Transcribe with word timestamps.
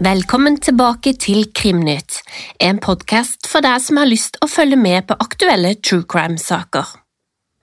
Velkommen 0.00 0.56
tilbake 0.58 1.12
til 1.20 1.44
Krimnytt, 1.54 2.22
en 2.58 2.78
podkast 2.82 3.44
for 3.46 3.60
deg 3.62 3.82
som 3.84 4.00
har 4.00 4.08
lyst 4.08 4.38
å 4.40 4.48
følge 4.48 4.78
med 4.80 5.06
på 5.06 5.16
aktuelle 5.20 5.74
true 5.84 6.06
crime-saker. 6.08 6.88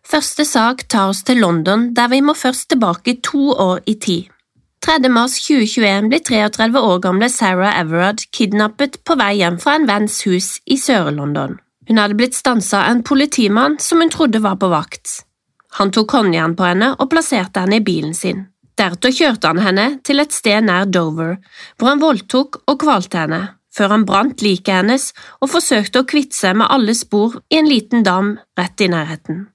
Første 0.07 0.45
sak 0.47 0.85
tar 0.87 1.09
oss 1.11 1.23
til 1.27 1.41
London, 1.43 1.89
der 1.97 2.07
vi 2.13 2.21
må 2.23 2.37
først 2.37 2.69
tilbake 2.71 3.17
to 3.25 3.51
år 3.51 3.81
i 3.89 3.97
tid. 3.99 4.29
3. 4.87 5.09
mars 5.09 5.33
2021 5.43 6.05
blir 6.07 6.21
33 6.23 6.79
år 6.79 6.99
gamle 7.03 7.27
Sarah 7.27 7.75
Everard 7.75 8.21
kidnappet 8.31 8.93
på 9.03 9.17
vei 9.19 9.33
hjem 9.41 9.57
fra 9.59 9.73
en 9.75 9.87
venns 9.89 10.21
hus 10.23 10.61
i 10.63 10.77
Sør-London. 10.79 11.57
Hun 11.89 11.99
hadde 11.99 12.15
blitt 12.15 12.37
stansa 12.37 12.85
av 12.85 12.93
en 12.93 13.01
politimann 13.03 13.75
som 13.83 13.99
hun 13.99 14.13
trodde 14.13 14.39
var 14.45 14.55
på 14.61 14.69
vakt. 14.71 15.25
Han 15.81 15.91
tok 15.91 16.15
håndjern 16.15 16.55
på 16.55 16.69
henne 16.69 16.93
og 16.95 17.09
plasserte 17.11 17.65
henne 17.65 17.81
i 17.81 17.83
bilen 17.83 18.15
sin. 18.15 18.45
Deretter 18.79 19.11
kjørte 19.11 19.51
han 19.51 19.59
henne 19.65 19.89
til 20.07 20.23
et 20.23 20.31
sted 20.31 20.63
nær 20.69 20.87
Dover, 20.87 21.35
hvor 21.75 21.91
han 21.91 22.05
voldtok 22.05 22.61
og 22.63 22.79
kvalte 22.85 23.25
henne, 23.25 23.41
før 23.75 23.91
han 23.91 24.07
brant 24.07 24.45
liket 24.45 24.71
hennes 24.71 25.09
og 25.41 25.51
forsøkte 25.57 26.05
å 26.05 26.07
kvitte 26.07 26.39
seg 26.39 26.55
med 26.63 26.71
alle 26.71 26.95
spor 26.95 27.41
i 27.51 27.59
en 27.59 27.67
liten 27.67 28.07
dam 28.07 28.37
rett 28.55 28.87
i 28.87 28.91
nærheten. 28.95 29.49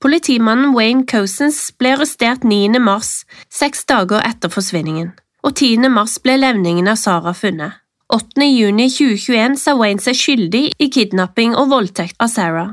Politimannen 0.00 0.72
Wayne 0.72 1.04
Cousins 1.04 1.58
ble 1.76 1.90
arrestert 1.92 2.40
9. 2.48 2.78
mars, 2.80 3.26
seks 3.52 3.82
dager 3.84 4.22
etter 4.24 4.48
forsvinningen, 4.48 5.10
og 5.44 5.52
10. 5.52 5.90
mars 5.92 6.14
ble 6.24 6.38
levningen 6.38 6.88
av 6.88 6.96
Sara 6.96 7.34
funnet. 7.36 7.76
8. 8.08 8.46
juni 8.48 8.86
2021 8.88 9.58
sa 9.60 9.74
Wayne 9.76 10.00
seg 10.00 10.16
skyldig 10.16 10.62
i 10.80 10.88
kidnapping 10.88 11.52
og 11.52 11.68
voldtekt 11.74 12.16
av 12.16 12.32
Sarah, 12.32 12.72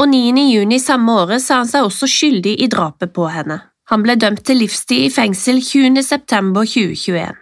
og 0.00 0.08
9. 0.08 0.32
juni 0.48 0.80
samme 0.80 1.18
året 1.26 1.44
sa 1.44 1.60
han 1.60 1.68
seg 1.68 1.90
også 1.90 2.08
skyldig 2.08 2.56
i 2.64 2.72
drapet 2.72 3.12
på 3.12 3.28
henne. 3.36 3.60
Han 3.92 4.06
ble 4.06 4.16
dømt 4.16 4.40
til 4.48 4.62
livstid 4.64 5.10
i 5.10 5.12
fengsel 5.12 5.60
20. 5.60 6.00
september 6.08 6.64
2021. 6.64 7.36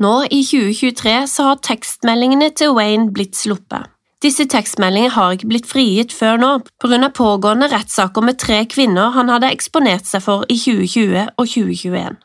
Nå 0.00 0.14
i 0.32 0.40
2023 0.48 1.18
så 1.28 1.50
har 1.52 1.60
tekstmeldingene 1.60 2.54
til 2.56 2.72
Wayne 2.72 3.12
blitt 3.12 3.36
sluppet. 3.36 3.93
Disse 4.24 4.46
tekstmeldingene 4.48 5.12
har 5.12 5.34
ikke 5.34 5.48
blitt 5.50 5.66
frigitt 5.68 6.12
før 6.16 6.38
nå, 6.40 6.50
på 6.80 6.88
grunn 6.88 7.04
av 7.04 7.12
pågående 7.16 7.68
rettssaker 7.68 8.24
med 8.24 8.38
tre 8.40 8.62
kvinner 8.72 9.12
han 9.12 9.28
hadde 9.28 9.50
eksponert 9.52 10.08
seg 10.08 10.24
for 10.24 10.46
i 10.48 10.56
2020 10.56 11.26
og 11.26 11.50
2021. 11.50 12.16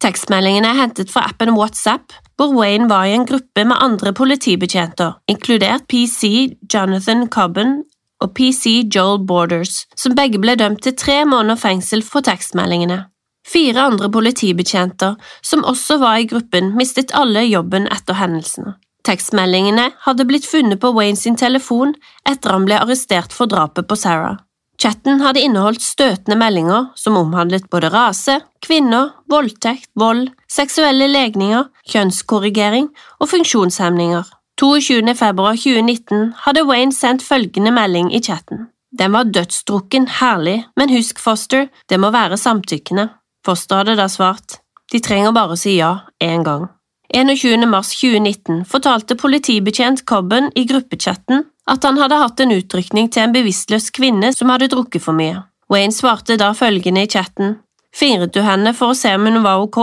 Tekstmeldingene 0.00 0.70
er 0.70 0.78
hentet 0.80 1.12
fra 1.12 1.26
appen 1.28 1.52
WhatsApp, 1.56 2.14
hvor 2.36 2.54
Wayne 2.56 2.88
var 2.88 3.04
i 3.08 3.12
en 3.16 3.26
gruppe 3.28 3.64
med 3.68 3.76
andre 3.84 4.14
politibetjenter, 4.16 5.18
inkludert 5.28 5.84
PC 5.92 6.56
Jonathan 6.72 7.26
Cobben 7.32 7.82
og 8.24 8.32
PC 8.36 8.88
Joel 8.94 9.20
Borders, 9.28 9.84
som 9.96 10.16
begge 10.16 10.40
ble 10.40 10.56
dømt 10.56 10.84
til 10.84 10.96
tre 10.96 11.22
måneder 11.28 11.60
fengsel 11.60 12.04
for 12.04 12.24
tekstmeldingene. 12.24 13.02
Fire 13.46 13.84
andre 13.92 14.08
politibetjenter, 14.10 15.20
som 15.44 15.68
også 15.68 16.00
var 16.00 16.16
i 16.20 16.28
gruppen, 16.32 16.72
mistet 16.80 17.12
alle 17.14 17.44
jobben 17.44 17.88
etter 17.92 18.16
hendelsene. 18.20 18.78
Tekstmeldingene 19.06 19.92
hadde 20.02 20.26
blitt 20.26 20.46
funnet 20.48 20.80
på 20.82 20.90
Wayne 20.96 21.18
sin 21.18 21.36
telefon 21.38 21.94
etter 22.28 22.56
han 22.56 22.66
ble 22.66 22.80
arrestert 22.80 23.34
for 23.34 23.46
drapet 23.50 23.86
på 23.86 23.98
Sarah. 23.98 24.40
Chatten 24.82 25.22
hadde 25.22 25.40
inneholdt 25.40 25.80
støtende 25.80 26.36
meldinger 26.36 26.90
som 27.00 27.16
omhandlet 27.16 27.68
både 27.72 27.88
rase, 27.94 28.40
kvinner, 28.66 29.14
voldtekt, 29.30 29.88
vold, 29.96 30.28
seksuelle 30.52 31.08
legninger, 31.08 31.70
kjønnskorrigering 31.88 32.90
og 33.20 33.30
funksjonshemninger. 33.30 34.26
22. 34.60 35.14
februar 35.16 35.56
2019 35.56 36.32
hadde 36.44 36.66
Wayne 36.68 36.92
sendt 36.92 37.24
følgende 37.24 37.72
melding 37.76 38.12
i 38.12 38.20
chatten. 38.20 38.68
Den 38.96 39.12
var 39.12 39.28
dødsdrukken, 39.28 40.08
herlig, 40.20 40.62
men 40.76 40.92
husk, 40.92 41.20
Foster, 41.20 41.68
det 41.88 42.00
må 42.00 42.10
være 42.12 42.38
samtykkende. 42.40 43.10
Foster 43.44 43.82
hadde 43.82 43.98
da 44.00 44.08
svart, 44.12 44.60
de 44.92 45.00
trenger 45.04 45.36
bare 45.36 45.56
å 45.56 45.60
si 45.60 45.76
ja 45.76 45.92
én 46.24 46.44
gang. 46.46 46.68
21. 47.14 47.66
mars 47.66 47.92
2019 48.00 48.64
fortalte 48.64 49.16
politibetjent 49.16 50.04
Cobben 50.06 50.50
i 50.54 50.64
gruppechatten 50.64 51.44
at 51.70 51.84
han 51.84 51.98
hadde 51.98 52.18
hatt 52.18 52.40
en 52.42 52.54
utrykning 52.54 53.10
til 53.10 53.26
en 53.26 53.34
bevisstløs 53.34 53.90
kvinne 53.94 54.32
som 54.34 54.50
hadde 54.50 54.70
drukket 54.72 55.02
for 55.02 55.16
mye. 55.16 55.44
Wayne 55.70 55.94
svarte 55.94 56.36
da 56.38 56.52
følgende 56.54 57.02
i 57.06 57.10
chatten, 57.10 57.56
fingret 57.94 58.34
du 58.34 58.42
henne 58.46 58.74
for 58.74 58.92
å 58.92 58.98
se 58.98 59.14
om 59.14 59.26
hun 59.26 59.42
var 59.46 59.62
ok? 59.64 59.80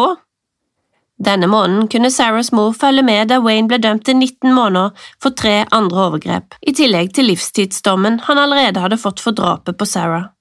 Denne 1.23 1.47
måneden 1.47 1.88
kunne 1.91 2.11
Sarahs 2.11 2.51
mor 2.56 2.73
følge 2.75 3.03
med 3.06 3.29
da 3.31 3.40
Wayne 3.44 3.69
ble 3.72 3.79
dømt 3.84 4.05
til 4.07 4.17
19 4.17 4.51
måneder 4.55 4.91
for 5.22 5.35
tre 5.38 5.63
andre 5.72 6.07
overgrep, 6.07 6.55
i 6.67 6.73
tillegg 6.75 7.13
til 7.16 7.29
livstidsdommen 7.31 8.23
han 8.28 8.40
allerede 8.41 8.84
hadde 8.84 9.00
fått 9.00 9.23
for 9.23 9.35
drapet 9.35 9.78
på 9.79 9.88
Sarah. 9.88 10.31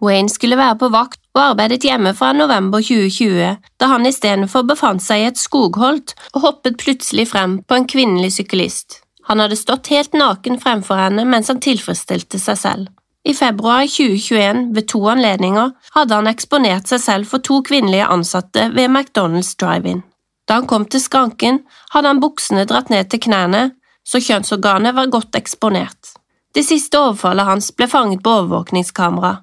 Wayne 0.00 0.32
skulle 0.32 0.58
være 0.58 0.78
på 0.80 0.88
vakt 0.94 1.19
og 1.34 1.42
arbeidet 1.42 1.84
hjemme 1.86 2.12
fra 2.16 2.32
november 2.34 2.82
2020, 2.82 3.56
da 3.78 3.90
han 3.92 4.06
istedenfor 4.08 4.66
befant 4.66 5.02
seg 5.04 5.22
i 5.22 5.28
et 5.30 5.38
skogholt 5.38 6.16
og 6.34 6.42
hoppet 6.46 6.78
plutselig 6.80 7.28
frem 7.30 7.60
på 7.62 7.78
en 7.78 7.86
kvinnelig 7.90 8.34
syklist. 8.40 9.00
Han 9.30 9.38
hadde 9.38 9.58
stått 9.58 9.92
helt 9.94 10.16
naken 10.16 10.58
fremfor 10.62 10.98
henne 10.98 11.26
mens 11.28 11.52
han 11.52 11.62
tilfredsstilte 11.62 12.40
seg 12.42 12.58
selv. 12.58 12.88
I 13.22 13.34
februar 13.36 13.84
2021, 13.84 14.70
ved 14.74 14.86
to 14.88 15.02
anledninger, 15.12 15.74
hadde 15.94 16.16
han 16.16 16.30
eksponert 16.30 16.88
seg 16.88 17.02
selv 17.04 17.28
for 17.28 17.44
to 17.44 17.60
kvinnelige 17.62 18.08
ansatte 18.08 18.70
ved 18.72 18.88
McDonald's 18.88 19.52
drive-in. 19.60 20.00
Da 20.48 20.56
han 20.58 20.66
kom 20.66 20.86
til 20.88 21.02
skranken, 21.04 21.60
hadde 21.92 22.10
han 22.10 22.22
buksene 22.22 22.64
dratt 22.66 22.88
ned 22.90 23.12
til 23.12 23.20
knærne, 23.28 23.68
så 24.08 24.18
kjønnsorganet 24.24 24.96
var 24.96 25.12
godt 25.12 25.36
eksponert. 25.38 26.16
Det 26.56 26.64
siste 26.66 26.98
overfallet 26.98 27.46
hans 27.46 27.70
ble 27.76 27.86
fanget 27.86 28.24
på 28.24 28.32
overvåkningskamera, 28.40 29.36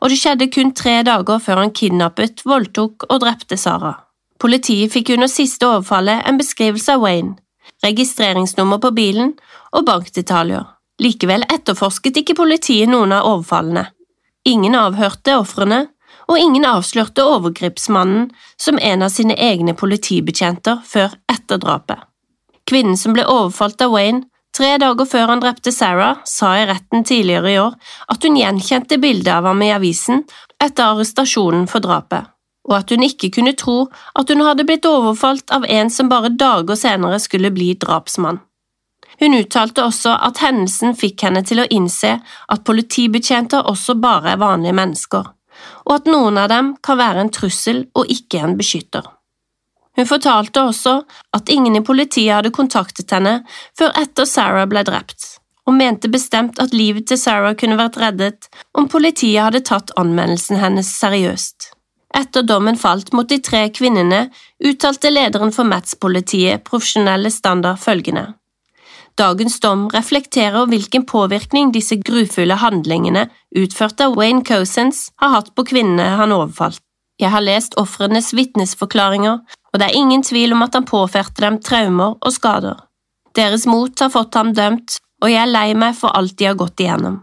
og 0.00 0.10
det 0.10 0.18
skjedde 0.20 0.50
kun 0.54 0.72
tre 0.76 1.00
dager 1.06 1.40
før 1.42 1.62
han 1.64 1.74
kidnappet, 1.76 2.44
voldtok 2.48 3.06
og 3.08 3.20
drepte 3.22 3.58
Sara. 3.60 3.94
Politiet 4.40 4.92
fikk 4.92 5.12
under 5.16 5.28
siste 5.28 5.68
overfallet 5.68 6.24
en 6.28 6.40
beskrivelse 6.40 6.96
av 6.96 7.04
Wayne, 7.04 7.36
registreringsnummer 7.84 8.80
på 8.80 8.92
bilen 8.96 9.34
og 9.76 9.86
bankdetaljer. 9.88 10.64
Likevel 11.00 11.44
etterforsket 11.52 12.20
ikke 12.20 12.36
politiet 12.36 12.88
noen 12.88 13.12
av 13.16 13.28
overfallene. 13.28 13.86
Ingen 14.48 14.76
avhørte 14.76 15.36
ofrene, 15.40 15.86
og 16.30 16.38
ingen 16.38 16.64
avslørte 16.64 17.24
overgripsmannen 17.26 18.28
som 18.60 18.78
en 18.78 19.02
av 19.02 19.10
sine 19.12 19.34
egne 19.34 19.74
politibetjenter 19.76 20.78
før 20.86 21.16
etter 21.32 21.58
drapet. 21.60 21.98
Kvinnen 22.70 22.96
som 22.96 23.16
ble 23.16 23.24
overfalt 23.26 23.82
av 23.82 23.96
Wayne 23.96 24.29
tre 24.56 24.74
dager 24.82 25.08
før 25.08 25.32
han 25.32 25.42
drepte 25.42 25.72
Sarah, 25.74 26.20
sa 26.24 26.52
i 26.58 26.66
retten 26.68 27.04
tidligere 27.06 27.52
i 27.52 27.58
år 27.62 27.76
at 28.12 28.26
hun 28.26 28.38
gjenkjente 28.38 29.00
bildet 29.02 29.32
av 29.34 29.48
ham 29.50 29.62
i 29.62 29.72
avisen 29.74 30.24
etter 30.62 30.90
arrestasjonen 30.90 31.66
for 31.70 31.84
drapet, 31.84 32.28
og 32.68 32.76
at 32.80 32.92
hun 32.92 33.06
ikke 33.06 33.32
kunne 33.38 33.56
tro 33.58 33.78
at 34.18 34.30
hun 34.30 34.44
hadde 34.44 34.66
blitt 34.68 34.88
overfalt 34.88 35.50
av 35.54 35.66
en 35.68 35.90
som 35.90 36.10
bare 36.12 36.32
dager 36.34 36.78
senere 36.78 37.20
skulle 37.22 37.52
bli 37.54 37.72
drapsmann. 37.80 38.40
Hun 39.20 39.36
uttalte 39.36 39.84
også 39.84 40.14
at 40.16 40.40
hendelsen 40.40 40.94
fikk 40.96 41.26
henne 41.26 41.42
til 41.44 41.60
å 41.60 41.68
innse 41.68 42.16
at 42.24 42.64
politibetjenter 42.64 43.68
også 43.68 43.98
bare 44.00 44.32
er 44.32 44.40
vanlige 44.40 44.76
mennesker, 44.78 45.26
og 45.84 45.96
at 45.98 46.08
noen 46.08 46.40
av 46.40 46.48
dem 46.52 46.74
kan 46.80 47.00
være 47.00 47.26
en 47.26 47.32
trussel 47.34 47.84
og 47.92 48.08
ikke 48.12 48.40
en 48.40 48.56
beskytter. 48.56 49.04
Hun 49.98 50.06
fortalte 50.06 50.62
også 50.62 51.00
at 51.36 51.50
ingen 51.50 51.76
i 51.76 51.84
politiet 51.84 52.32
hadde 52.36 52.54
kontaktet 52.54 53.10
henne 53.14 53.40
før 53.78 53.92
etter 54.00 54.28
Sarah 54.28 54.68
ble 54.70 54.84
drept, 54.86 55.26
og 55.66 55.76
mente 55.76 56.10
bestemt 56.12 56.60
at 56.62 56.74
livet 56.76 57.08
til 57.10 57.18
Sarah 57.20 57.56
kunne 57.58 57.78
vært 57.80 57.98
reddet 58.00 58.48
om 58.78 58.88
politiet 58.88 59.42
hadde 59.42 59.64
tatt 59.66 59.92
anmeldelsen 60.00 60.60
hennes 60.62 60.90
seriøst. 61.02 61.72
Etter 62.16 62.42
dommen 62.42 62.78
falt 62.78 63.12
mot 63.14 63.28
de 63.30 63.38
tre 63.38 63.68
kvinnene, 63.70 64.24
uttalte 64.66 65.12
lederen 65.12 65.52
for 65.54 65.68
Mats-politiet, 65.68 66.64
profesjonelle 66.66 67.30
standard, 67.30 67.78
følgende. 67.78 68.32
Dagens 69.18 69.58
dom 69.60 69.88
reflekterer 69.92 70.66
hvilken 70.70 71.04
påvirkning 71.06 71.72
disse 71.74 71.98
grufulle 72.00 72.56
handlingene 72.58 73.26
utført 73.58 74.00
av 74.02 74.16
Wayne 74.18 74.42
Cousins 74.46 75.10
har 75.22 75.34
hatt 75.34 75.50
på 75.54 75.66
kvinnene 75.70 76.14
han 76.18 76.34
overfalt. 76.34 76.82
Jeg 77.20 77.32
har 77.34 77.44
lest 77.44 77.76
ofrenes 77.80 78.32
vitnesforklaringer, 78.36 79.40
og 79.72 79.80
det 79.80 79.86
er 79.86 79.98
ingen 79.98 80.22
tvil 80.24 80.54
om 80.56 80.64
at 80.64 80.74
han 80.78 80.88
påførte 80.88 81.44
dem 81.44 81.60
traumer 81.62 82.16
og 82.18 82.32
skader. 82.32 82.78
Deres 83.36 83.66
mot 83.68 83.92
har 84.00 84.10
fått 84.10 84.34
ham 84.34 84.54
dømt, 84.56 84.98
og 85.22 85.30
jeg 85.30 85.42
er 85.44 85.52
lei 85.52 85.68
meg 85.78 85.98
for 85.98 86.16
alt 86.16 86.38
de 86.38 86.48
har 86.48 86.58
gått 86.58 86.80
igjennom. 86.80 87.20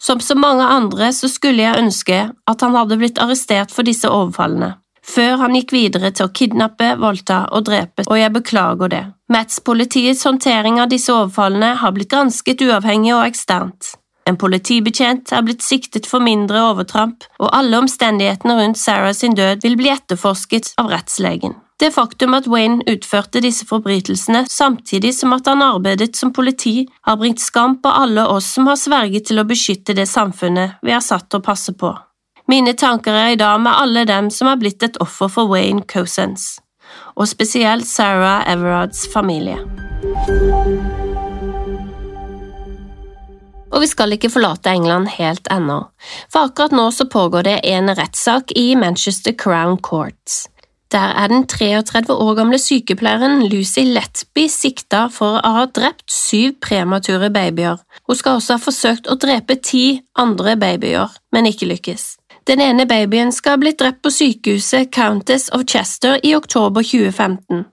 Som 0.00 0.22
så 0.24 0.36
mange 0.38 0.64
andre 0.64 1.10
så 1.12 1.28
skulle 1.28 1.66
jeg 1.66 1.82
ønske 1.82 2.20
at 2.32 2.62
han 2.64 2.78
hadde 2.78 2.96
blitt 3.02 3.20
arrestert 3.20 3.74
for 3.74 3.84
disse 3.84 4.08
overfallene 4.08 4.78
før 5.10 5.38
han 5.42 5.56
gikk 5.56 5.74
videre 5.74 6.10
til 6.14 6.28
å 6.28 6.34
kidnappe, 6.34 6.92
voldta 7.00 7.44
og 7.54 7.66
drepe, 7.68 8.06
og 8.06 8.18
jeg 8.18 8.32
beklager 8.34 8.92
det. 8.92 9.02
Mats-politiets 9.32 10.24
håndtering 10.26 10.80
av 10.82 10.90
disse 10.92 11.12
overfallene 11.14 11.74
har 11.80 11.94
blitt 11.96 12.10
gransket 12.12 12.62
uavhengig 12.66 13.14
og 13.16 13.24
eksternt. 13.26 13.94
En 14.30 14.38
politibetjent 14.38 15.32
er 15.34 15.42
blitt 15.42 15.64
siktet 15.66 16.06
for 16.06 16.22
mindre 16.22 16.60
overtramp, 16.68 17.24
og 17.42 17.50
alle 17.56 17.80
omstendighetene 17.82 18.54
rundt 18.60 18.78
Sarah 18.78 19.14
sin 19.16 19.34
død 19.34 19.64
vil 19.64 19.74
bli 19.80 19.90
etterforsket 19.90 20.74
av 20.78 20.92
rettslegen. 20.92 21.56
Det 21.80 21.88
faktum 21.94 22.36
at 22.36 22.46
Wayne 22.50 22.84
utførte 22.92 23.40
disse 23.40 23.64
forbrytelsene 23.66 24.44
samtidig 24.52 25.14
som 25.16 25.32
at 25.32 25.48
han 25.48 25.64
arbeidet 25.64 26.12
som 26.18 26.32
politi, 26.36 26.84
har 27.08 27.16
bringt 27.16 27.40
skam 27.40 27.78
på 27.80 27.88
alle 28.02 28.26
oss 28.28 28.52
som 28.54 28.68
har 28.68 28.76
sverget 28.76 29.30
til 29.30 29.40
å 29.40 29.46
beskytte 29.48 29.96
det 29.96 30.06
samfunnet 30.06 30.76
vi 30.84 30.92
er 30.92 31.02
satt 31.02 31.30
til 31.30 31.40
å 31.40 31.46
passe 31.48 31.72
på. 31.72 31.94
Mine 32.52 32.76
tanker 32.76 33.16
er 33.16 33.32
i 33.32 33.40
dag 33.40 33.56
med 33.64 33.72
alle 33.72 34.04
dem 34.04 34.28
som 34.30 34.52
har 34.52 34.60
blitt 34.60 34.84
et 34.84 35.00
offer 35.00 35.32
for 35.32 35.48
Wayne 35.50 35.86
Cosens, 35.88 36.58
og 37.16 37.32
spesielt 37.32 37.88
Sarah 37.88 38.44
Everards 38.50 39.06
familie. 39.08 39.56
Og 43.70 43.84
vi 43.84 43.88
skal 43.90 44.14
ikke 44.16 44.32
forlate 44.32 44.72
England 44.74 45.12
helt 45.16 45.46
ennå, 45.52 45.82
for 46.32 46.50
akkurat 46.50 46.74
nå 46.74 46.88
så 46.94 47.06
pågår 47.10 47.46
det 47.46 47.58
en 47.70 47.92
rettssak 47.94 48.54
i 48.58 48.74
Manchester 48.74 49.32
Crown 49.32 49.78
Courts. 49.78 50.48
Der 50.90 51.14
er 51.14 51.28
den 51.30 51.46
33 51.46 52.14
år 52.14 52.34
gamle 52.34 52.58
sykepleieren 52.58 53.44
Lucy 53.46 53.84
Letby 53.86 54.48
sikta 54.50 55.04
for 55.14 55.38
å 55.38 55.52
ha 55.54 55.66
drept 55.70 56.10
syv 56.10 56.56
premature 56.66 57.30
babyer. 57.30 57.78
Hun 58.08 58.18
skal 58.18 58.40
også 58.40 58.56
ha 58.56 58.64
forsøkt 58.64 59.06
å 59.06 59.14
drepe 59.14 59.60
ti 59.62 60.00
andre 60.18 60.56
babyer, 60.58 61.14
men 61.30 61.46
ikke 61.46 61.70
lykkes. 61.70 62.16
Den 62.48 62.60
ene 62.64 62.86
babyen 62.88 63.32
skal 63.32 63.54
ha 63.54 63.60
blitt 63.60 63.78
drept 63.80 64.00
på 64.02 64.10
sykehuset 64.14 64.88
Countess 64.94 65.50
of 65.52 65.66
Chester 65.68 66.16
i 66.24 66.32
oktober 66.34 66.82
2015, 66.82 67.64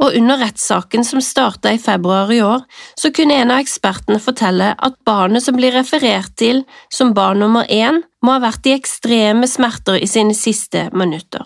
og 0.00 0.16
under 0.16 0.40
rettssaken 0.40 1.04
som 1.04 1.20
starta 1.22 1.74
i 1.74 1.78
februar 1.78 2.32
i 2.32 2.40
år, 2.42 2.64
så 2.96 3.12
kunne 3.14 3.36
en 3.36 3.52
av 3.52 3.60
ekspertene 3.62 4.20
fortelle 4.22 4.72
at 4.74 4.96
barnet 5.06 5.44
som 5.44 5.56
blir 5.58 5.76
referert 5.76 6.32
til 6.40 6.64
som 6.92 7.12
barn 7.14 7.42
nummer 7.44 7.68
én, 7.68 8.00
må 8.24 8.38
ha 8.38 8.42
vært 8.46 8.66
i 8.66 8.76
ekstreme 8.78 9.48
smerter 9.50 10.00
i 10.00 10.08
sine 10.08 10.34
siste 10.34 10.88
minutter. 10.96 11.44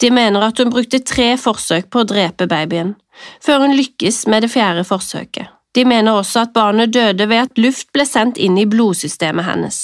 De 0.00 0.10
mener 0.10 0.42
at 0.42 0.58
hun 0.58 0.72
brukte 0.72 1.04
tre 1.04 1.34
forsøk 1.38 1.90
på 1.92 2.02
å 2.02 2.08
drepe 2.08 2.48
babyen, 2.50 2.94
før 3.44 3.66
hun 3.66 3.76
lykkes 3.76 4.24
med 4.32 4.46
det 4.46 4.50
fjerde 4.54 4.86
forsøket. 4.88 5.52
De 5.74 5.84
mener 5.84 6.14
også 6.14 6.44
at 6.46 6.54
barnet 6.54 6.92
døde 6.94 7.28
ved 7.28 7.48
at 7.48 7.58
luft 7.58 7.90
ble 7.94 8.06
sendt 8.06 8.38
inn 8.38 8.58
i 8.58 8.66
blodsystemet 8.70 9.46
hennes. 9.46 9.78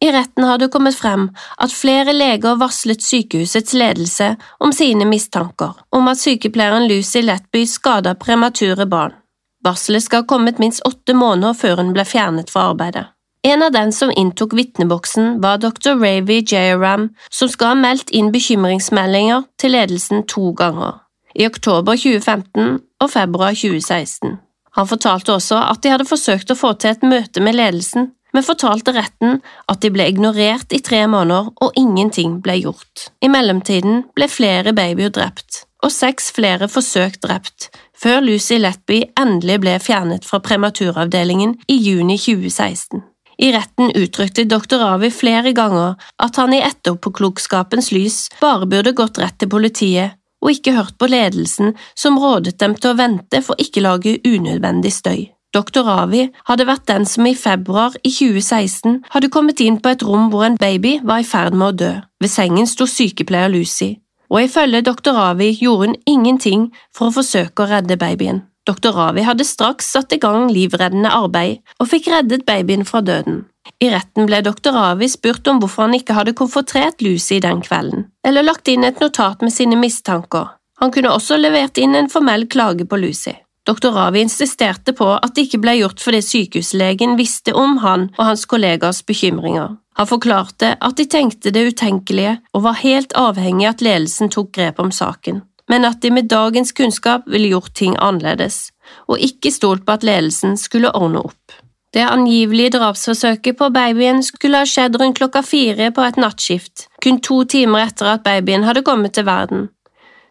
I 0.00 0.12
retten 0.12 0.44
har 0.44 0.58
det 0.58 0.68
kommet 0.68 0.94
frem 0.94 1.28
at 1.58 1.74
flere 1.74 2.12
leger 2.14 2.58
varslet 2.60 3.02
sykehusets 3.02 3.74
ledelse 3.74 4.36
om 4.62 4.72
sine 4.72 5.08
mistanker 5.08 5.74
om 5.90 6.08
at 6.08 6.20
sykepleieren 6.22 6.86
Lucy 6.86 7.22
Letby 7.24 7.64
skada 7.66 8.14
premature 8.14 8.86
barn. 8.86 9.16
Varselet 9.64 10.04
skal 10.04 10.22
ha 10.22 10.28
kommet 10.30 10.60
minst 10.62 10.84
åtte 10.86 11.14
måneder 11.18 11.56
før 11.58 11.80
hun 11.82 11.94
ble 11.96 12.04
fjernet 12.06 12.50
fra 12.50 12.70
arbeidet. 12.70 13.08
En 13.42 13.62
av 13.62 13.72
den 13.72 13.92
som 13.92 14.10
inntok 14.10 14.54
vitneboksen, 14.54 15.40
var 15.42 15.58
dr. 15.58 15.94
Ravi 15.98 16.42
Jayaram, 16.46 17.08
som 17.30 17.48
skal 17.48 17.72
ha 17.72 17.78
meldt 17.78 18.10
inn 18.10 18.32
bekymringsmeldinger 18.34 19.46
til 19.58 19.74
ledelsen 19.74 20.24
to 20.30 20.52
ganger, 20.58 20.98
i 21.34 21.46
oktober 21.46 21.98
2015 21.98 22.80
og 23.02 23.10
februar 23.10 23.54
2016. 23.54 24.38
Han 24.78 24.90
fortalte 24.90 25.34
også 25.34 25.58
at 25.70 25.82
de 25.82 25.90
hadde 25.94 26.06
forsøkt 26.06 26.50
å 26.50 26.58
få 26.58 26.74
til 26.78 26.94
et 26.94 27.06
møte 27.06 27.42
med 27.42 27.56
ledelsen, 27.58 28.12
men 28.34 28.44
fortalte 28.44 28.94
retten 28.96 29.40
at 29.70 29.80
de 29.82 29.90
ble 29.94 30.08
ignorert 30.10 30.72
i 30.74 30.82
tre 30.84 31.04
måneder 31.10 31.50
og 31.64 31.78
ingenting 31.80 32.38
ble 32.44 32.58
gjort. 32.62 33.08
I 33.24 33.30
mellomtiden 33.32 34.04
ble 34.16 34.28
flere 34.30 34.74
babyer 34.76 35.12
drept, 35.14 35.64
og 35.84 35.94
seks 35.94 36.32
flere 36.36 36.68
forsøk 36.70 37.20
drept, 37.24 37.70
før 37.98 38.20
Lucy 38.24 38.58
Letby 38.60 39.02
endelig 39.18 39.60
ble 39.62 39.78
fjernet 39.82 40.26
fra 40.28 40.42
prematuravdelingen 40.44 41.56
i 41.68 41.78
juni 41.78 42.18
2016. 42.18 43.02
I 43.38 43.52
retten 43.54 43.92
uttrykte 43.94 44.48
dr. 44.50 44.80
Avi 44.82 45.12
flere 45.14 45.52
ganger 45.54 45.94
at 46.18 46.38
han 46.40 46.54
i 46.56 46.62
etterpåklokskapens 46.66 47.92
lys 47.94 48.24
bare 48.40 48.66
burde 48.66 48.96
gått 48.98 49.20
rett 49.22 49.38
til 49.38 49.50
politiet 49.52 50.18
og 50.42 50.54
ikke 50.54 50.74
hørt 50.74 50.98
på 50.98 51.08
ledelsen 51.10 51.74
som 51.98 52.18
rådet 52.18 52.58
dem 52.58 52.74
til 52.78 52.92
å 52.92 52.98
vente 52.98 53.42
for 53.46 53.58
ikke 53.62 53.82
lage 53.82 54.18
unødvendig 54.26 54.94
støy. 54.94 55.26
Dr. 55.56 55.80
Ravi 55.86 56.26
hadde 56.44 56.66
vært 56.68 56.84
den 56.90 57.06
som 57.08 57.26
i 57.26 57.32
februar 57.38 57.94
i 58.04 58.10
2016 58.12 58.98
hadde 59.14 59.30
kommet 59.32 59.62
inn 59.64 59.78
på 59.80 59.94
et 59.94 60.04
rom 60.04 60.28
hvor 60.32 60.44
en 60.44 60.58
baby 60.60 60.98
var 61.08 61.22
i 61.22 61.28
ferd 61.28 61.56
med 61.56 61.68
å 61.70 61.78
dø. 61.82 61.92
Ved 62.20 62.32
sengen 62.32 62.68
sto 62.68 62.84
sykepleier 62.90 63.48
Lucy, 63.52 63.94
og 64.28 64.42
ifølge 64.44 64.84
dr. 64.84 65.14
Ravi 65.16 65.54
gjorde 65.56 65.88
hun 65.88 65.96
ingenting 66.04 66.68
for 66.92 67.08
å 67.08 67.16
forsøke 67.16 67.64
å 67.64 67.70
redde 67.72 67.96
babyen. 68.00 68.42
Dr. 68.68 68.92
Ravi 68.92 69.24
hadde 69.24 69.46
straks 69.48 69.88
satt 69.94 70.12
i 70.12 70.20
gang 70.20 70.50
livreddende 70.52 71.08
arbeid 71.16 71.62
og 71.80 71.88
fikk 71.88 72.10
reddet 72.12 72.44
babyen 72.44 72.84
fra 72.84 73.00
døden. 73.00 73.46
I 73.80 73.88
retten 73.92 74.28
ble 74.28 74.42
dr. 74.44 74.74
Ravi 74.76 75.08
spurt 75.08 75.48
om 75.48 75.62
hvorfor 75.62 75.86
han 75.86 75.96
ikke 75.96 76.16
hadde 76.18 76.36
konfrontert 76.36 77.00
Lucy 77.04 77.40
den 77.40 77.64
kvelden, 77.64 78.10
eller 78.26 78.44
lagt 78.44 78.68
inn 78.68 78.84
et 78.84 79.00
notat 79.00 79.40
med 79.40 79.54
sine 79.54 79.80
mistanker. 79.80 80.52
Han 80.82 80.92
kunne 80.92 81.14
også 81.16 81.40
levert 81.40 81.80
inn 81.80 81.96
en 81.96 82.12
formell 82.12 82.44
klage 82.52 82.84
på 82.84 83.00
Lucy. 83.00 83.32
Dr. 83.68 83.90
Ravi 83.92 84.22
insisterte 84.24 84.94
på 84.96 85.10
at 85.12 85.34
det 85.36 85.44
ikke 85.44 85.60
ble 85.60 85.74
gjort 85.82 86.00
fordi 86.00 86.22
sykehuslegen 86.24 87.18
visste 87.18 87.52
om 87.52 87.76
han 87.82 88.06
og 88.16 88.24
hans 88.30 88.46
kollegers 88.48 89.02
bekymringer. 89.04 89.74
Han 89.98 90.08
forklarte 90.08 90.70
at 90.80 90.96
de 90.96 91.04
tenkte 91.10 91.52
det 91.52 91.66
utenkelige 91.74 92.38
og 92.54 92.64
var 92.64 92.78
helt 92.80 93.12
avhengig 93.18 93.66
av 93.66 93.76
at 93.76 93.84
ledelsen 93.84 94.32
tok 94.32 94.52
grep 94.56 94.80
om 94.80 94.92
saken, 94.94 95.42
men 95.68 95.84
at 95.84 96.00
de 96.00 96.12
med 96.14 96.30
dagens 96.32 96.72
kunnskap 96.72 97.26
ville 97.28 97.50
gjort 97.50 97.74
ting 97.76 97.96
annerledes, 97.98 98.70
og 99.10 99.20
ikke 99.20 99.52
stolt 99.52 99.84
på 99.84 99.98
at 99.98 100.06
ledelsen 100.06 100.56
skulle 100.56 100.94
ordne 100.96 101.26
opp. 101.28 101.58
Det 101.92 102.04
angivelige 102.04 102.76
drapsforsøket 102.76 103.58
på 103.58 103.68
babyen 103.74 104.22
skulle 104.22 104.62
ha 104.62 104.68
skjedd 104.68 104.96
rundt 105.00 105.18
klokka 105.18 105.42
fire 105.42 105.90
på 105.92 106.04
et 106.04 106.20
nattskift, 106.20 106.86
kun 107.04 107.20
to 107.20 107.42
timer 107.44 107.88
etter 107.88 108.14
at 108.14 108.24
babyen 108.24 108.64
hadde 108.68 108.84
kommet 108.86 109.16
til 109.16 109.28
verden. 109.28 109.68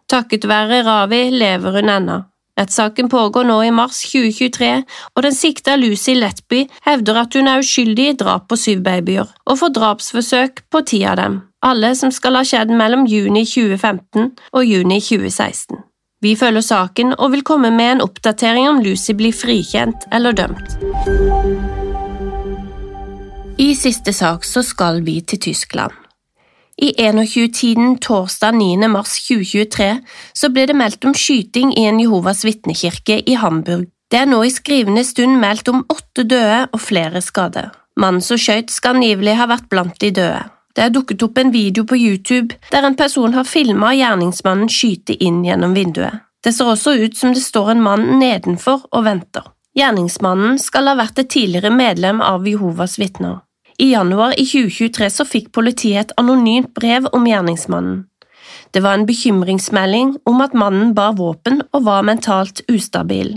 Takket 0.09 0.47
være 0.47 0.81
Ravi 0.87 1.27
lever 1.33 1.81
hun 1.81 1.93
ennå. 1.93 2.17
Rettssaken 2.57 3.09
pågår 3.09 3.43
nå 3.45 3.57
i 3.63 3.71
mars 3.71 4.01
2023, 4.11 4.71
og 5.15 5.23
den 5.23 5.35
sikta 5.35 5.75
Lucy 5.77 6.15
Letby 6.17 6.63
hevder 6.87 7.21
at 7.21 7.35
hun 7.37 7.49
er 7.49 7.61
uskyldig 7.61 8.07
i 8.09 8.15
drap 8.17 8.47
på 8.49 8.57
syv 8.57 8.81
babyer, 8.85 9.27
og 9.45 9.59
for 9.59 9.73
drapsforsøk 9.73 10.63
på 10.73 10.81
ti 10.89 11.03
av 11.05 11.19
dem, 11.21 11.41
alle 11.61 11.93
som 11.99 12.13
skal 12.13 12.39
ha 12.39 12.45
skjedd 12.47 12.73
mellom 12.73 13.05
juni 13.09 13.45
2015 13.45 14.31
og 14.53 14.65
juni 14.65 14.97
2016. 15.01 15.83
Vi 16.25 16.33
følger 16.35 16.65
saken 16.65 17.13
og 17.19 17.31
vil 17.35 17.45
komme 17.45 17.69
med 17.69 17.91
en 17.91 18.01
oppdatering 18.07 18.65
om 18.71 18.81
Lucy 18.81 19.13
blir 19.13 19.35
frikjent 19.37 20.09
eller 20.11 20.33
dømt. 20.33 20.79
I 23.61 23.73
siste 23.77 24.13
sak 24.13 24.45
så 24.45 24.65
skal 24.65 25.03
vi 25.05 25.19
til 25.21 25.39
Tyskland. 25.49 25.93
I 26.77 26.93
21-tiden 26.97 27.97
torsdag 27.97 28.51
9. 28.51 28.87
mars 28.87 29.15
2023 29.27 29.85
så 30.33 30.49
ble 30.53 30.67
det 30.69 30.75
meldt 30.77 31.07
om 31.09 31.15
skyting 31.17 31.71
i 31.73 31.87
en 31.89 31.97
Jehovas 31.97 32.43
vitnekirke 32.45 33.17
i 33.25 33.37
Hamburg. 33.41 33.87
Det 34.11 34.19
er 34.19 34.29
nå 34.29 34.43
i 34.45 34.51
skrivende 34.53 35.01
stund 35.03 35.39
meldt 35.41 35.71
om 35.73 35.81
åtte 35.89 36.21
døde 36.29 36.67
og 36.69 36.83
flere 36.83 37.23
skadde. 37.25 37.71
Mannen 37.97 38.21
som 38.21 38.37
skjøt 38.37 38.69
skal 38.69 38.99
angivelig 38.99 39.33
ha 39.39 39.47
vært 39.49 39.65
blant 39.73 39.97
de 40.03 40.11
døde. 40.19 40.43
Det 40.77 40.85
er 40.85 40.93
dukket 40.93 41.25
opp 41.25 41.41
en 41.41 41.49
video 41.55 41.81
på 41.89 41.97
YouTube 41.97 42.53
der 42.69 42.85
en 42.85 42.99
person 42.99 43.33
har 43.33 43.49
filma 43.49 43.95
gjerningsmannen 43.97 44.69
skyte 44.69 45.17
inn 45.17 45.41
gjennom 45.47 45.73
vinduet. 45.73 46.21
Det 46.45 46.53
ser 46.53 46.69
også 46.69 46.93
ut 47.01 47.17
som 47.17 47.33
det 47.33 47.41
står 47.41 47.73
en 47.73 47.81
mann 47.81 48.05
nedenfor 48.21 48.85
og 48.91 49.07
venter. 49.09 49.49
Gjerningsmannen 49.77 50.61
skal 50.61 50.93
ha 50.93 50.95
vært 51.01 51.25
et 51.25 51.33
tidligere 51.33 51.73
medlem 51.73 52.21
av 52.21 52.45
Jehovas 52.45 52.99
vitner. 53.01 53.41
I 53.77 53.91
januar 53.91 54.33
i 54.39 54.45
2023 54.45 55.09
så 55.13 55.25
fikk 55.25 55.51
politiet 55.53 56.07
et 56.07 56.13
anonymt 56.17 56.71
brev 56.73 57.05
om 57.13 57.27
gjerningsmannen. 57.29 58.05
Det 58.73 58.81
var 58.81 58.97
en 58.97 59.05
bekymringsmelding 59.05 60.15
om 60.25 60.41
at 60.41 60.55
mannen 60.57 60.95
bar 60.97 61.13
våpen 61.19 61.61
og 61.71 61.85
var 61.85 62.05
mentalt 62.07 62.63
ustabil, 62.73 63.35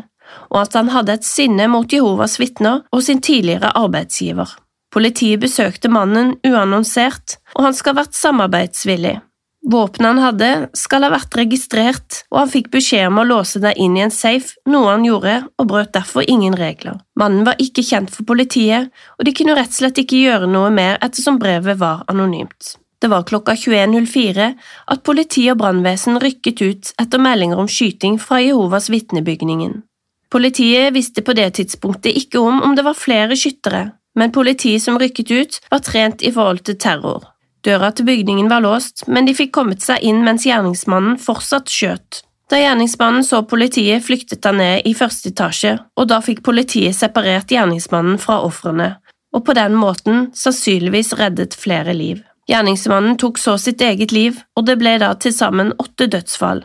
og 0.49 0.63
at 0.63 0.77
han 0.79 0.91
hadde 0.95 1.19
et 1.19 1.29
sinne 1.29 1.69
mot 1.69 1.93
Jehovas 1.93 2.39
vitner 2.41 2.87
og 2.93 3.05
sin 3.05 3.21
tidligere 3.21 3.75
arbeidsgiver. 3.77 4.49
Politiet 4.91 5.43
besøkte 5.45 5.93
mannen 5.93 6.35
uannonsert, 6.47 7.37
og 7.55 7.69
han 7.69 7.77
skal 7.77 7.95
ha 7.95 8.03
vært 8.03 8.17
samarbeidsvillig. 8.19 9.21
Våpenet 9.61 10.09
han 10.09 10.23
hadde, 10.23 10.51
skal 10.73 11.05
ha 11.05 11.11
vært 11.13 11.37
registrert, 11.37 12.23
og 12.33 12.39
han 12.41 12.53
fikk 12.53 12.71
beskjed 12.73 13.11
om 13.11 13.21
å 13.21 13.27
låse 13.29 13.61
det 13.61 13.75
inn 13.77 13.99
i 13.99 14.05
en 14.07 14.15
safe, 14.15 14.57
noe 14.71 14.89
han 14.89 15.05
gjorde, 15.05 15.35
og 15.61 15.69
brøt 15.69 15.93
derfor 15.93 16.25
ingen 16.25 16.57
regler. 16.57 16.97
Mannen 17.21 17.45
var 17.45 17.61
ikke 17.61 17.85
kjent 17.85 18.13
for 18.15 18.25
politiet, 18.29 18.89
og 19.19 19.29
de 19.29 19.35
kunne 19.37 19.57
rett 19.59 19.75
og 19.75 19.83
slett 19.83 20.01
ikke 20.01 20.23
gjøre 20.23 20.49
noe 20.49 20.71
mer 20.73 20.97
ettersom 21.05 21.39
brevet 21.43 21.77
var 21.83 22.07
anonymt. 22.09 22.75
Det 23.01 23.09
var 23.09 23.25
klokka 23.29 23.53
21.04 23.57 24.49
at 24.93 25.05
politi 25.05 25.47
og 25.53 25.61
brannvesen 25.61 26.19
rykket 26.21 26.61
ut 26.61 26.91
etter 27.01 27.23
meldinger 27.23 27.61
om 27.61 27.69
skyting 27.69 28.19
fra 28.21 28.41
Jehovas 28.43 28.91
vitnebygningen. 28.93 29.83
Politiet 30.31 30.93
visste 30.95 31.25
på 31.27 31.35
det 31.37 31.49
tidspunktet 31.57 32.17
ikke 32.17 32.41
om 32.41 32.61
om 32.63 32.77
det 32.77 32.85
var 32.87 32.99
flere 32.99 33.37
skyttere, 33.37 33.91
men 34.17 34.33
politiet 34.33 34.85
som 34.85 34.99
rykket 35.01 35.31
ut, 35.31 35.61
var 35.73 35.85
trent 35.87 36.23
i 36.23 36.33
forhold 36.35 36.65
til 36.67 36.77
terror. 36.81 37.25
Døra 37.67 37.91
til 37.93 38.07
bygningen 38.09 38.49
var 38.49 38.65
låst, 38.65 39.05
men 39.07 39.29
de 39.29 39.35
fikk 39.37 39.53
kommet 39.57 39.85
seg 39.85 40.03
inn 40.07 40.23
mens 40.25 40.47
gjerningsmannen 40.49 41.19
fortsatt 41.21 41.69
skjøt. 41.73 42.23
Da 42.51 42.59
gjerningsmannen 42.59 43.23
så 43.27 43.43
politiet, 43.47 44.03
flyktet 44.03 44.47
han 44.49 44.59
ned 44.59 44.89
i 44.89 44.95
første 44.97 45.31
etasje, 45.31 45.77
og 45.95 46.09
da 46.11 46.19
fikk 46.25 46.43
politiet 46.47 46.97
separert 46.97 47.53
gjerningsmannen 47.53 48.19
fra 48.19 48.41
ofrene, 48.47 48.97
og 49.31 49.45
på 49.47 49.55
den 49.55 49.77
måten 49.79 50.31
sannsynligvis 50.35 51.15
reddet 51.21 51.55
flere 51.55 51.95
liv. 51.95 52.25
Gjerningsmannen 52.51 53.15
tok 53.21 53.39
så 53.39 53.55
sitt 53.61 53.85
eget 53.87 54.11
liv, 54.11 54.41
og 54.59 54.67
det 54.67 54.81
ble 54.81 54.97
da 54.99 55.13
til 55.15 55.37
sammen 55.37 55.71
åtte 55.79 56.09
dødsfall, 56.11 56.65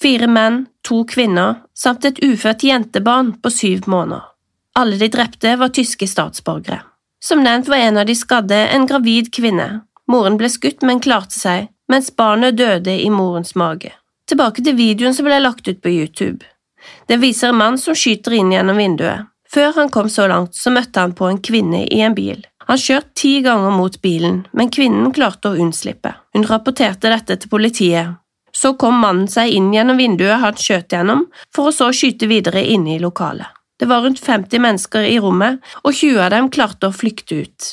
Fire 0.00 0.26
menn, 0.30 0.64
to 0.86 1.02
kvinner 1.08 1.60
samt 1.76 2.06
et 2.08 2.20
ufødt 2.24 2.64
jentebarn 2.66 3.34
på 3.42 3.52
syv 3.54 3.88
måneder. 3.90 4.26
Alle 4.78 4.98
de 5.00 5.10
drepte 5.12 5.56
var 5.60 5.72
tyske 5.74 6.08
statsborgere. 6.08 6.82
Som 7.20 7.42
nevnt 7.44 7.68
var 7.68 7.82
en 7.84 8.00
av 8.00 8.08
de 8.08 8.16
skadde 8.16 8.56
en 8.74 8.86
gravid 8.88 9.28
kvinne. 9.34 9.82
Moren 10.10 10.36
ble 10.40 10.50
skutt, 10.50 10.82
men 10.82 11.02
klarte 11.02 11.36
seg, 11.38 11.68
mens 11.90 12.10
barnet 12.16 12.58
døde 12.58 12.92
i 12.98 13.10
morens 13.14 13.54
mage. 13.54 13.92
Tilbake 14.30 14.62
til 14.66 14.76
videoen 14.78 15.14
som 15.14 15.26
ble 15.26 15.38
lagt 15.42 15.68
ut 15.68 15.82
på 15.82 15.90
YouTube. 15.90 16.46
Den 17.10 17.20
viser 17.22 17.50
en 17.50 17.60
mann 17.60 17.78
som 17.78 17.94
skyter 17.98 18.34
inn 18.38 18.50
gjennom 18.54 18.78
vinduet. 18.80 19.28
Før 19.50 19.72
han 19.76 19.90
kom 19.90 20.08
så 20.10 20.28
langt, 20.30 20.54
så 20.54 20.70
møtte 20.70 21.02
han 21.02 21.14
på 21.18 21.26
en 21.26 21.40
kvinne 21.42 21.82
i 21.86 22.00
en 22.06 22.14
bil. 22.14 22.44
Han 22.70 22.78
kjørte 22.78 23.16
ti 23.18 23.32
ganger 23.42 23.74
mot 23.74 23.96
bilen, 24.02 24.44
men 24.54 24.70
kvinnen 24.70 25.10
klarte 25.14 25.50
å 25.50 25.58
unnslippe. 25.58 26.12
Hun 26.34 26.46
rapporterte 26.46 27.10
dette 27.10 27.34
til 27.42 27.50
politiet. 27.50 28.12
Så 28.54 28.76
kom 28.78 29.00
mannen 29.02 29.26
seg 29.30 29.50
inn 29.54 29.72
gjennom 29.74 29.98
vinduet 29.98 30.42
han 30.42 30.58
skjøt 30.58 30.94
gjennom, 30.94 31.26
for 31.54 31.70
å 31.70 31.74
så 31.74 31.90
skyte 31.94 32.30
videre 32.30 32.62
inne 32.62 32.94
i 32.96 33.02
lokalet. 33.02 33.50
Det 33.80 33.88
var 33.90 34.04
rundt 34.04 34.22
50 34.22 34.62
mennesker 34.62 35.06
i 35.08 35.18
rommet, 35.18 35.58
og 35.82 35.94
20 35.94 36.22
av 36.26 36.34
dem 36.34 36.50
klarte 36.52 36.90
å 36.90 36.94
flykte 36.94 37.42
ut. 37.42 37.70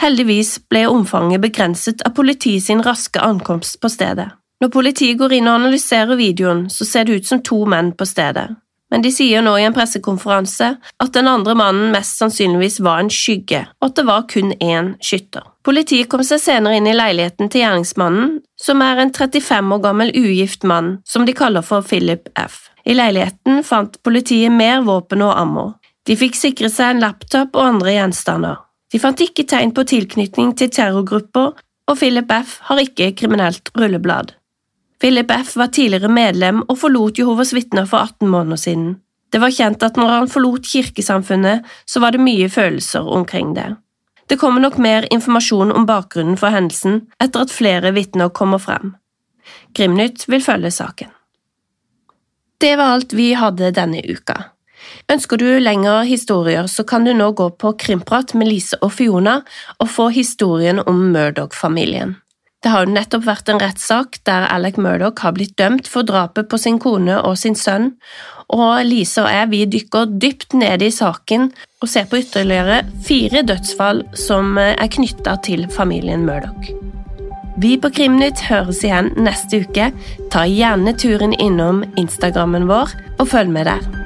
Heldigvis 0.00 0.58
ble 0.70 0.84
omfanget 0.90 1.40
begrenset 1.40 2.04
av 2.06 2.14
politiet 2.18 2.66
sin 2.66 2.82
raske 2.84 3.20
ankomst 3.22 3.80
på 3.80 3.90
stedet. 3.92 4.28
Når 4.60 4.72
politiet 4.72 5.18
går 5.20 5.36
inn 5.36 5.48
og 5.48 5.60
analyserer 5.60 6.16
videoen, 6.16 6.66
så 6.72 6.84
ser 6.88 7.04
det 7.04 7.20
ut 7.20 7.26
som 7.28 7.42
to 7.44 7.64
menn 7.68 7.92
på 7.96 8.08
stedet 8.08 8.50
men 8.90 9.02
de 9.02 9.10
sier 9.12 9.42
nå 9.42 9.56
i 9.58 9.64
en 9.66 9.74
pressekonferanse 9.74 10.68
at 11.02 11.14
den 11.14 11.28
andre 11.30 11.56
mannen 11.58 11.90
mest 11.94 12.20
sannsynligvis 12.20 12.78
var 12.86 13.02
en 13.02 13.10
skygge, 13.12 13.64
og 13.80 13.90
at 13.90 13.96
det 13.98 14.04
var 14.06 14.26
kun 14.30 14.52
én 14.62 14.92
skytter. 15.02 15.46
Politiet 15.66 16.08
kom 16.10 16.22
seg 16.26 16.40
senere 16.42 16.78
inn 16.78 16.86
i 16.86 16.94
leiligheten 16.94 17.50
til 17.50 17.64
gjerningsmannen, 17.64 18.36
som 18.56 18.84
er 18.86 19.02
en 19.02 19.10
35 19.14 19.74
år 19.74 19.82
gammel 19.88 20.12
ugift 20.14 20.64
mann 20.64 21.00
som 21.08 21.26
de 21.26 21.34
kaller 21.36 21.66
for 21.66 21.82
Philip 21.86 22.30
F. 22.38 22.68
I 22.86 22.94
leiligheten 22.94 23.64
fant 23.66 23.98
politiet 24.06 24.54
mer 24.54 24.84
våpen 24.86 25.24
og 25.26 25.34
ammo. 25.34 25.66
De 26.06 26.14
fikk 26.14 26.38
sikre 26.38 26.70
seg 26.70 26.94
en 26.94 27.02
laptop 27.02 27.58
og 27.58 27.66
andre 27.66 27.96
gjenstander. 27.96 28.62
De 28.92 29.00
fant 29.02 29.20
ikke 29.20 29.46
tegn 29.48 29.72
på 29.74 29.84
tilknytning 29.88 30.52
til 30.58 30.70
terrorgrupper, 30.70 31.54
og 31.86 31.98
Philip 31.98 32.32
F 32.32 32.58
har 32.68 32.82
ikke 32.82 33.12
kriminelt 33.18 33.70
rulleblad. 33.78 34.34
Philip 35.00 35.30
F. 35.30 35.56
var 35.56 35.66
tidligere 35.66 36.08
medlem 36.08 36.62
og 36.68 36.78
forlot 36.78 37.18
Jehovas 37.18 37.52
vitner 37.54 37.84
for 37.86 37.98
18 37.98 38.28
måneder 38.28 38.56
siden. 38.56 38.94
Det 39.32 39.40
var 39.42 39.52
kjent 39.52 39.82
at 39.82 39.98
når 39.98 40.12
han 40.12 40.30
forlot 40.30 40.66
kirkesamfunnet, 40.66 41.66
så 41.86 42.00
var 42.00 42.14
det 42.14 42.22
mye 42.22 42.48
følelser 42.48 43.04
omkring 43.04 43.54
det. 43.54 43.74
Det 44.26 44.38
kommer 44.38 44.60
nok 44.60 44.78
mer 44.78 45.06
informasjon 45.12 45.72
om 45.72 45.86
bakgrunnen 45.86 46.38
for 46.40 46.54
hendelsen 46.54 47.04
etter 47.22 47.44
at 47.44 47.52
flere 47.54 47.92
vitner 47.94 48.32
kommer 48.34 48.58
frem. 48.58 48.94
Krimnytt 49.76 50.24
vil 50.28 50.42
følge 50.42 50.72
saken. 50.74 51.12
Det 52.60 52.72
var 52.80 52.96
alt 52.96 53.12
vi 53.12 53.34
hadde 53.36 53.70
denne 53.76 54.00
uka. 54.02 54.55
Ønsker 55.12 55.40
du 55.40 55.48
lengre 55.62 56.02
historier, 56.08 56.66
så 56.66 56.84
kan 56.84 57.06
du 57.06 57.12
nå 57.14 57.30
gå 57.38 57.50
på 57.60 57.72
Krimprat 57.78 58.34
med 58.34 58.50
Lise 58.50 58.78
og 58.82 58.92
Fiona 58.98 59.40
og 59.78 59.90
få 59.90 60.08
historien 60.14 60.82
om 60.82 61.10
Murdoch-familien. 61.14 62.16
Det 62.64 62.72
har 62.72 62.86
jo 62.86 62.94
nettopp 62.96 63.26
vært 63.28 63.50
en 63.52 63.60
rettssak 63.62 64.16
der 64.26 64.48
Alec 64.50 64.78
Murdoch 64.82 65.20
har 65.22 65.36
blitt 65.36 65.54
dømt 65.60 65.86
for 65.86 66.06
drapet 66.08 66.48
på 66.50 66.58
sin 66.58 66.80
kone 66.82 67.20
og 67.20 67.36
sin 67.38 67.54
sønn, 67.54 67.92
og 68.50 68.80
Lise 68.86 69.22
og 69.22 69.30
jeg 69.30 69.50
vi 69.52 69.60
dykker 69.76 70.16
dypt 70.22 70.56
ned 70.58 70.82
i 70.82 70.90
saken 70.94 71.50
og 71.82 71.90
ser 71.90 72.08
på 72.10 72.18
ytterligere 72.22 72.80
fire 73.06 73.44
dødsfall 73.46 74.02
som 74.18 74.58
er 74.58 74.90
knytta 74.96 75.36
til 75.46 75.68
familien 75.70 76.26
Murdoch. 76.26 76.72
Vi 77.58 77.76
på 77.80 77.88
Krimnytt 77.88 78.42
høres 78.50 78.82
igjen 78.84 79.14
neste 79.16 79.62
uke. 79.64 79.88
Ta 80.32 80.42
gjerne 80.50 80.92
turen 81.00 81.32
innom 81.40 81.86
Instagrammen 81.96 82.68
vår, 82.68 82.92
og 83.16 83.30
følg 83.32 83.54
med 83.54 83.70
der. 83.70 84.05